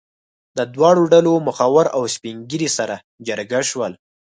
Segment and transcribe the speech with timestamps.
[0.57, 2.95] د دواړو ډلو مخور او سپین ږیري سره
[3.27, 3.93] جرګه شول.